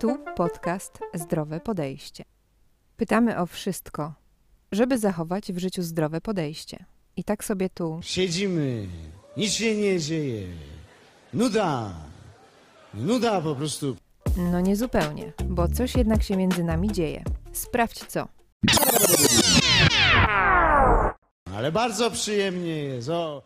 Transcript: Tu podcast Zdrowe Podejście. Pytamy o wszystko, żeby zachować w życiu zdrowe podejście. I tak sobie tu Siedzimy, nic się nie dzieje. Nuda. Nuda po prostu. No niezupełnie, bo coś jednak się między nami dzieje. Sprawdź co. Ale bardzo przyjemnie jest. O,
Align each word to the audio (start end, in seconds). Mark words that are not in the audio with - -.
Tu 0.00 0.18
podcast 0.36 0.98
Zdrowe 1.14 1.60
Podejście. 1.60 2.24
Pytamy 2.96 3.38
o 3.38 3.46
wszystko, 3.46 4.14
żeby 4.72 4.98
zachować 4.98 5.52
w 5.52 5.58
życiu 5.58 5.82
zdrowe 5.82 6.20
podejście. 6.20 6.84
I 7.16 7.24
tak 7.24 7.44
sobie 7.44 7.68
tu 7.68 8.00
Siedzimy, 8.02 8.86
nic 9.36 9.52
się 9.52 9.76
nie 9.76 9.98
dzieje. 9.98 10.46
Nuda. 11.34 11.92
Nuda 12.94 13.40
po 13.40 13.54
prostu. 13.54 13.96
No 14.36 14.60
niezupełnie, 14.60 15.32
bo 15.44 15.68
coś 15.68 15.96
jednak 15.96 16.22
się 16.22 16.36
między 16.36 16.64
nami 16.64 16.92
dzieje. 16.92 17.24
Sprawdź 17.52 18.04
co. 18.06 18.28
Ale 21.54 21.72
bardzo 21.72 22.10
przyjemnie 22.10 22.76
jest. 22.84 23.08
O, 23.08 23.42